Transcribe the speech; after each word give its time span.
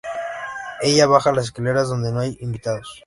Ella 0.81 1.05
baja 1.05 1.31
las 1.31 1.45
escaleras, 1.45 1.87
donde 1.89 2.11
no 2.11 2.21
hay 2.21 2.35
invitados. 2.41 2.89